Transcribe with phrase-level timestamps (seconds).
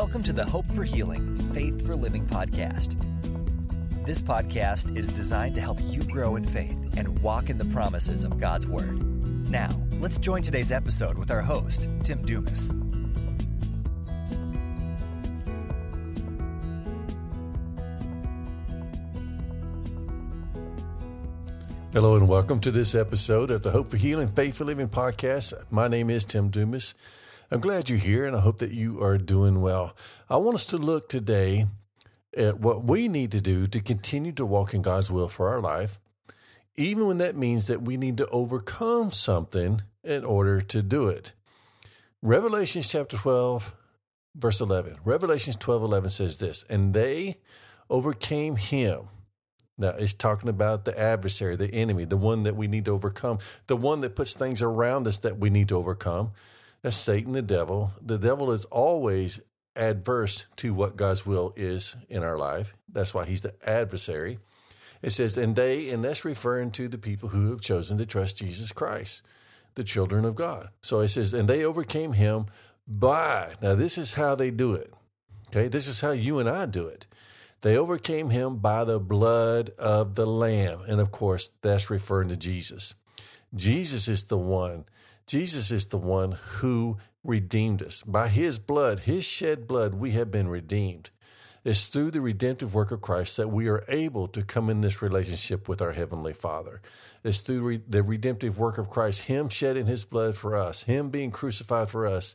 [0.00, 2.96] Welcome to the Hope for Healing, Faith for Living podcast.
[4.06, 8.24] This podcast is designed to help you grow in faith and walk in the promises
[8.24, 8.96] of God's Word.
[9.50, 9.68] Now,
[10.00, 12.70] let's join today's episode with our host, Tim Dumas.
[21.92, 25.70] Hello and welcome to this episode of the Hope for Healing, Faith for Living podcast.
[25.70, 26.94] My name is Tim Dumas.
[27.52, 29.96] I'm glad you're here and I hope that you are doing well.
[30.28, 31.66] I want us to look today
[32.36, 35.60] at what we need to do to continue to walk in God's will for our
[35.60, 35.98] life,
[36.76, 41.32] even when that means that we need to overcome something in order to do it.
[42.22, 43.74] Revelations chapter 12,
[44.36, 44.98] verse 11.
[45.04, 47.38] Revelations 12, 11 says this, and they
[47.88, 49.08] overcame him.
[49.76, 53.38] Now, it's talking about the adversary, the enemy, the one that we need to overcome,
[53.66, 56.30] the one that puts things around us that we need to overcome.
[56.82, 57.92] That's Satan, the devil.
[58.00, 59.40] The devil is always
[59.76, 62.74] adverse to what God's will is in our life.
[62.88, 64.38] That's why he's the adversary.
[65.02, 68.38] It says, and they, and that's referring to the people who have chosen to trust
[68.38, 69.22] Jesus Christ,
[69.74, 70.68] the children of God.
[70.82, 72.46] So it says, and they overcame him
[72.86, 74.92] by, now this is how they do it.
[75.48, 77.06] Okay, this is how you and I do it.
[77.62, 80.80] They overcame him by the blood of the Lamb.
[80.86, 82.94] And of course, that's referring to Jesus.
[83.54, 84.84] Jesus is the one
[85.30, 88.02] Jesus is the one who redeemed us.
[88.02, 91.10] By his blood, his shed blood, we have been redeemed.
[91.64, 95.00] It's through the redemptive work of Christ that we are able to come in this
[95.00, 96.82] relationship with our Heavenly Father.
[97.22, 101.10] It's through re- the redemptive work of Christ, Him shedding His blood for us, Him
[101.10, 102.34] being crucified for us,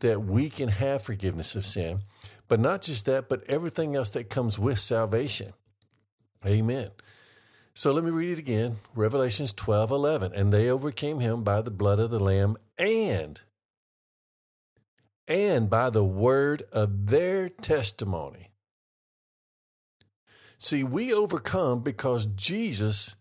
[0.00, 2.00] that we can have forgiveness of sin.
[2.46, 5.54] But not just that, but everything else that comes with salvation.
[6.44, 6.90] Amen.
[7.76, 8.76] So let me read it again.
[8.94, 10.32] Revelations 12, 11.
[10.32, 13.40] And they overcame him by the blood of the Lamb and,
[15.26, 18.50] and by the word of their testimony.
[20.56, 23.16] See, we overcome because Jesus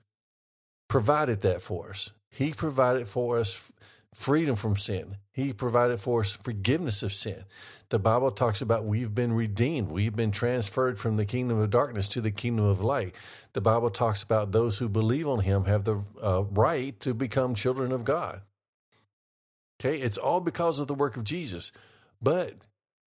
[0.87, 2.11] provided that for us.
[2.29, 3.71] He provided for us
[4.13, 5.15] freedom from sin.
[5.31, 7.43] He provided for us forgiveness of sin.
[7.89, 9.89] The Bible talks about we've been redeemed.
[9.89, 13.15] We've been transferred from the kingdom of darkness to the kingdom of light.
[13.53, 17.55] The Bible talks about those who believe on him have the uh, right to become
[17.55, 18.41] children of God.
[19.79, 21.71] Okay, it's all because of the work of Jesus.
[22.21, 22.53] But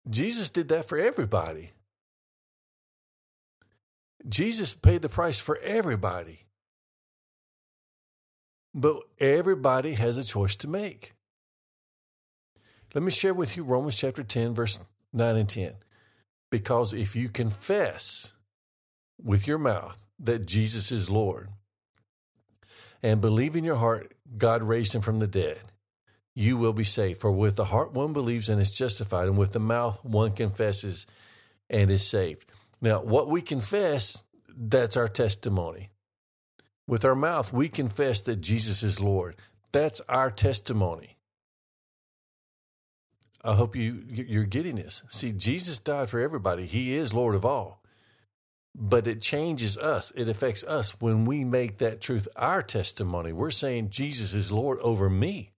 [0.09, 1.71] Jesus did that for everybody.
[4.27, 6.44] Jesus paid the price for everybody.
[8.77, 11.13] But everybody has a choice to make.
[12.93, 15.75] Let me share with you Romans chapter 10, verse 9 and 10.
[16.51, 18.35] Because if you confess
[19.17, 21.47] with your mouth that Jesus is Lord
[23.01, 25.61] and believe in your heart God raised him from the dead,
[26.33, 27.21] you will be saved.
[27.21, 31.07] For with the heart one believes and is justified, and with the mouth one confesses
[31.69, 32.51] and is saved.
[32.81, 35.91] Now, what we confess, that's our testimony.
[36.87, 39.35] With our mouth, we confess that Jesus is Lord.
[39.71, 41.17] That's our testimony.
[43.43, 45.03] I hope you you're getting this.
[45.07, 46.65] See, Jesus died for everybody.
[46.65, 47.81] He is Lord of all.
[48.73, 50.11] But it changes us.
[50.11, 53.31] It affects us when we make that truth our testimony.
[53.31, 55.53] We're saying Jesus is Lord over me.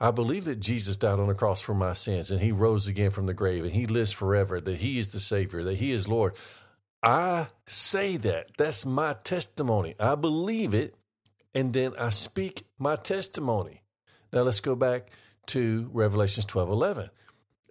[0.00, 3.10] I believe that Jesus died on the cross for my sins and he rose again
[3.10, 6.08] from the grave and he lives forever, that he is the Savior, that he is
[6.08, 6.34] Lord.
[7.02, 8.56] I say that.
[8.58, 9.94] That's my testimony.
[9.98, 10.94] I believe it,
[11.54, 13.82] and then I speak my testimony.
[14.32, 15.08] Now let's go back
[15.46, 17.10] to Revelations 12 11.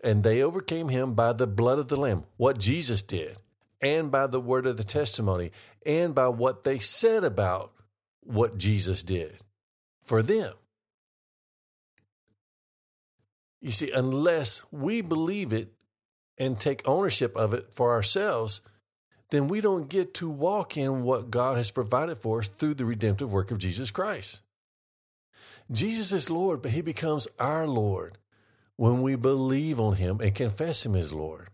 [0.04, 3.36] And they overcame him by the blood of the Lamb, what Jesus did,
[3.82, 5.52] and by the word of the testimony,
[5.86, 7.74] and by what they said about
[8.22, 9.40] what Jesus did
[10.02, 10.54] for them.
[13.62, 15.74] You see, unless we believe it
[16.38, 18.62] and take ownership of it for ourselves,
[19.30, 22.86] then we don't get to walk in what God has provided for us through the
[22.86, 24.42] redemptive work of Jesus Christ.
[25.72, 28.18] Jesus is Lord, but he becomes our Lord
[28.76, 31.50] when we believe on him and confess him as Lord.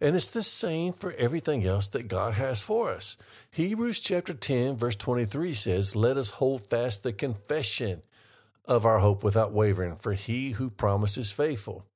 [0.00, 3.16] And it's the same for everything else that God has for us.
[3.52, 8.02] Hebrews chapter 10, verse 23 says, Let us hold fast the confession
[8.64, 11.86] of our hope without wavering, for he who promised is faithful.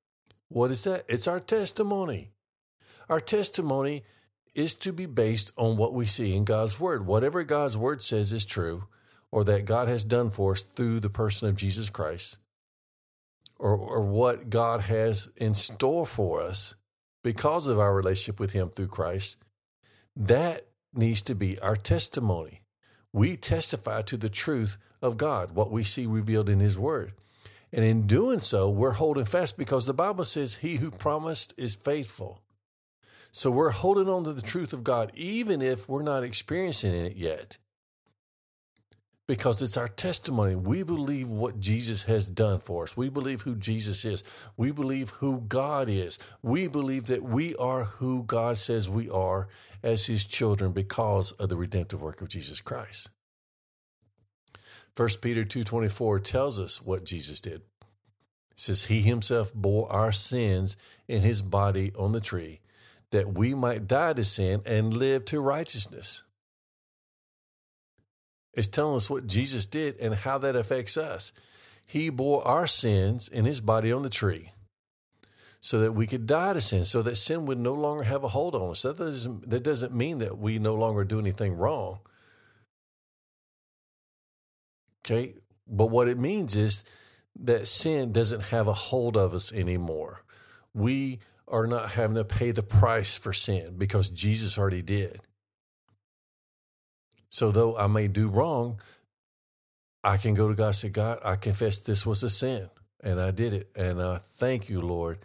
[0.48, 1.04] What is that?
[1.08, 2.30] It's our testimony.
[3.08, 4.04] Our testimony
[4.54, 7.06] is to be based on what we see in God's Word.
[7.06, 8.84] Whatever God's Word says is true,
[9.30, 12.38] or that God has done for us through the person of Jesus Christ,
[13.58, 16.74] or, or what God has in store for us
[17.22, 19.38] because of our relationship with Him through Christ,
[20.16, 22.62] that needs to be our testimony.
[23.12, 27.12] We testify to the truth of God, what we see revealed in His Word.
[27.72, 31.76] And in doing so, we're holding fast because the Bible says, He who promised is
[31.76, 32.42] faithful.
[33.36, 37.16] So we're holding on to the truth of God, even if we're not experiencing it
[37.16, 37.58] yet
[39.28, 40.54] because it's our testimony.
[40.54, 42.96] We believe what Jesus has done for us.
[42.96, 44.24] We believe who Jesus is.
[44.56, 46.18] We believe who God is.
[46.40, 49.48] We believe that we are who God says we are
[49.82, 53.10] as his children because of the redemptive work of Jesus Christ.
[54.94, 57.60] 1 Peter 2:24 tells us what Jesus did.
[57.60, 57.64] It
[58.54, 62.60] says he himself bore our sins in his body on the tree
[63.12, 66.24] that we might die to sin and live to righteousness.
[68.54, 71.32] It's telling us what Jesus did and how that affects us.
[71.86, 74.50] He bore our sins in his body on the tree
[75.60, 78.28] so that we could die to sin, so that sin would no longer have a
[78.28, 78.82] hold on us.
[78.82, 82.00] That doesn't, that doesn't mean that we no longer do anything wrong.
[85.04, 85.34] Okay?
[85.66, 86.84] But what it means is
[87.38, 90.24] that sin doesn't have a hold of us anymore.
[90.72, 95.20] We are not having to pay the price for sin because Jesus already did.
[97.28, 98.80] So though I may do wrong,
[100.02, 102.70] I can go to God and say, God, I confess this was a sin
[103.02, 103.70] and I did it.
[103.76, 105.18] And I thank you, Lord,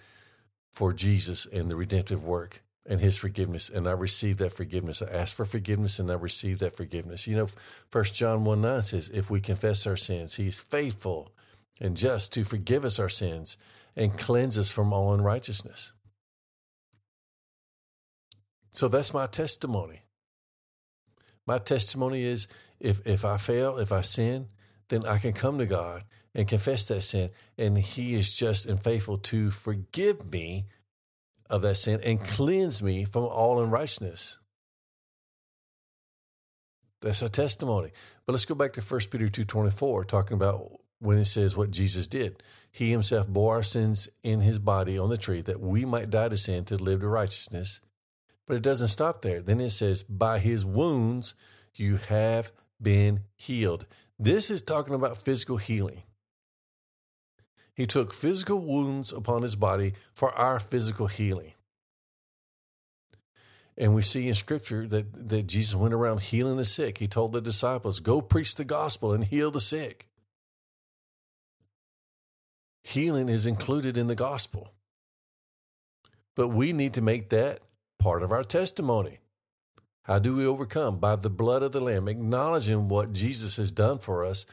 [0.71, 3.69] for Jesus and the redemptive work and his forgiveness.
[3.69, 5.01] And I received that forgiveness.
[5.01, 7.27] I asked for forgiveness and I received that forgiveness.
[7.27, 7.47] You know,
[7.89, 11.31] First John 1 9 says, if we confess our sins, he's faithful
[11.79, 13.57] and just to forgive us our sins
[13.95, 15.94] and cleanse us from all unrighteousness.
[18.71, 20.01] So that's my testimony.
[21.45, 22.47] My testimony is
[22.79, 24.47] if, if I fail, if I sin,
[24.89, 26.03] then I can come to God
[26.33, 27.31] and confess that sin.
[27.57, 30.65] And He is just and faithful to forgive me
[31.50, 34.39] of that sin and cleanse me from all unrighteousness.
[37.01, 37.91] That's a testimony.
[38.25, 42.07] But let's go back to 1 Peter 2.24, talking about when it says what Jesus
[42.07, 42.41] did.
[42.71, 46.29] He himself bore our sins in his body on the tree that we might die
[46.29, 47.81] to sin to live to righteousness.
[48.51, 49.42] But it doesn't stop there.
[49.42, 51.36] Then it says, By his wounds
[51.74, 52.51] you have
[52.81, 53.88] been healed.
[54.19, 56.03] This is talking about physical healing.
[57.74, 61.53] He took physical wounds upon his body for our physical healing.
[63.77, 66.98] And we see in scripture that, that Jesus went around healing the sick.
[66.98, 70.09] He told the disciples, Go preach the gospel and heal the sick.
[72.83, 74.74] Healing is included in the gospel.
[76.36, 77.62] But we need to make that
[78.01, 79.19] part of our testimony.
[80.06, 80.98] How do we overcome?
[80.98, 84.48] By the blood of the Lamb, acknowledging what Jesus has done for us,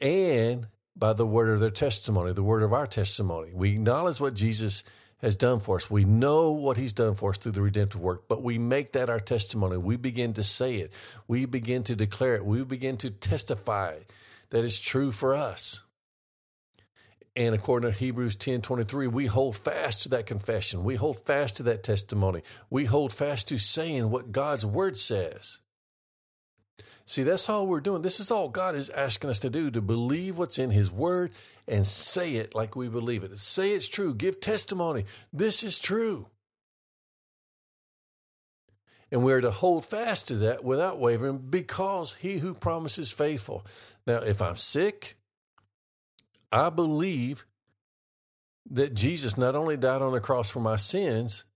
[0.00, 3.50] and by the word of their testimony, the word of our testimony.
[3.52, 4.84] We acknowledge what Jesus
[5.18, 5.90] has done for us.
[5.90, 9.10] We know what he's done for us through the redemptive work, but we make that
[9.10, 9.76] our testimony.
[9.76, 10.92] We begin to say it.
[11.26, 12.44] We begin to declare it.
[12.44, 13.98] We begin to testify
[14.50, 15.82] that it's true for us.
[17.36, 20.84] And according to Hebrews 10 23, we hold fast to that confession.
[20.84, 22.42] We hold fast to that testimony.
[22.70, 25.60] We hold fast to saying what God's word says.
[27.06, 28.02] See, that's all we're doing.
[28.02, 31.32] This is all God is asking us to do to believe what's in His Word
[31.68, 33.38] and say it like we believe it.
[33.38, 34.14] Say it's true.
[34.14, 35.04] Give testimony.
[35.32, 36.28] This is true.
[39.12, 43.66] And we're to hold fast to that without wavering because He who promises faithful.
[44.06, 45.16] Now, if I'm sick,
[46.54, 47.44] I believe
[48.70, 51.46] that Jesus not only died on the cross for my sins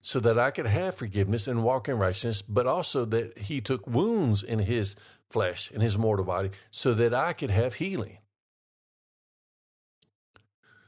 [0.00, 3.86] so that I could have forgiveness and walk in righteousness, but also that he took
[3.86, 4.96] wounds in his
[5.30, 8.18] flesh, in his mortal body, so that I could have healing.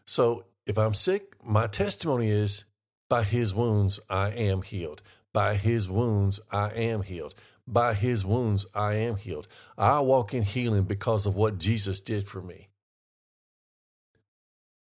[0.04, 2.64] So if I'm sick, my testimony is
[3.08, 5.00] by his wounds I am healed.
[5.32, 7.36] By his wounds I am healed.
[7.68, 9.46] By his wounds I am healed.
[9.78, 12.69] I walk in healing because of what Jesus did for me.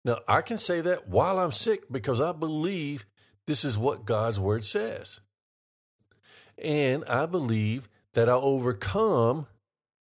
[0.05, 3.07] Now, I can say that while I'm sick because I believe
[3.47, 5.21] this is what God's word says.
[6.63, 9.47] And I believe that I overcome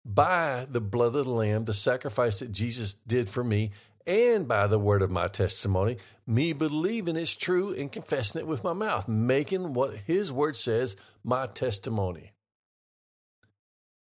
[0.03, 3.71] by the blood of the Lamb, the sacrifice that Jesus did for me,
[4.07, 8.63] and by the word of my testimony, me believing it's true and confessing it with
[8.63, 12.33] my mouth, making what His word says my testimony.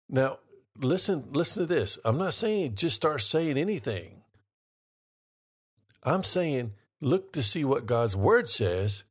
[0.09, 0.39] Now,
[0.79, 1.99] listen, listen to this.
[2.05, 4.23] I'm not saying just start saying anything.
[6.03, 9.05] I'm saying look to see what God's word says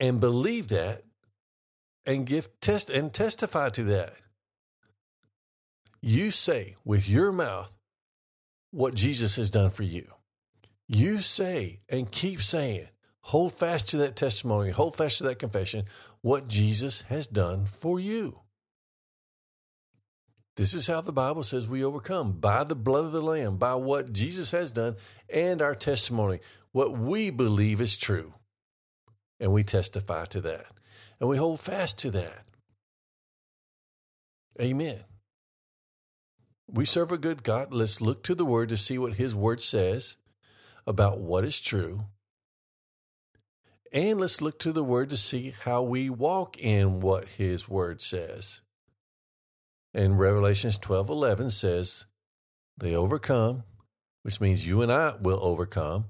[0.00, 1.02] and believe that
[2.06, 4.14] and give test and testify to that.
[6.00, 7.76] You say with your mouth
[8.70, 10.06] what Jesus has done for you.
[10.86, 12.88] You say and keep saying,
[13.20, 15.84] hold fast to that testimony, hold fast to that confession,
[16.22, 18.40] what Jesus has done for you.
[20.58, 23.76] This is how the Bible says we overcome by the blood of the Lamb, by
[23.76, 24.96] what Jesus has done,
[25.32, 26.40] and our testimony,
[26.72, 28.34] what we believe is true.
[29.38, 30.66] And we testify to that.
[31.20, 32.42] And we hold fast to that.
[34.60, 35.04] Amen.
[36.66, 37.72] We serve a good God.
[37.72, 40.16] Let's look to the Word to see what His Word says
[40.88, 42.00] about what is true.
[43.92, 48.02] And let's look to the Word to see how we walk in what His Word
[48.02, 48.60] says.
[49.94, 52.06] And Revelations 12 11 says,
[52.76, 53.64] They overcome,
[54.22, 56.06] which means you and I will overcome,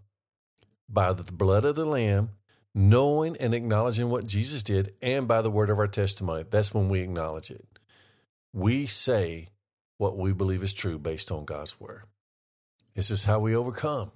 [0.89, 2.31] by the blood of the Lamb,
[2.75, 6.45] knowing and acknowledging what Jesus did, and by the word of our testimony.
[6.49, 7.67] That's when we acknowledge it.
[8.53, 9.49] We say
[9.99, 12.05] what we believe is true based on God's word.
[12.95, 14.13] This is how we overcome.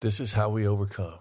[0.00, 1.20] This is how we overcome.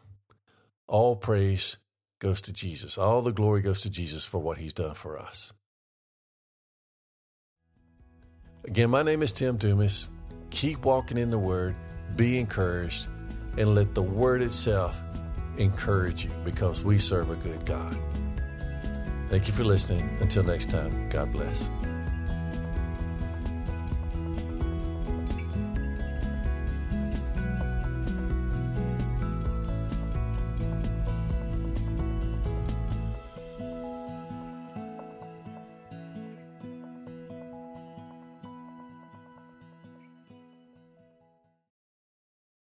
[0.88, 1.78] All praise
[2.20, 2.98] goes to Jesus.
[2.98, 5.54] All the glory goes to Jesus for what he's done for us.
[8.66, 10.10] Again, my name is Tim Dumas.
[10.50, 11.76] Keep walking in the Word,
[12.16, 13.10] be encouraged,
[13.58, 15.02] and let the Word itself
[15.58, 17.98] encourage you because we serve a good God.
[19.28, 20.10] Thank you for listening.
[20.22, 21.70] Until next time, God bless.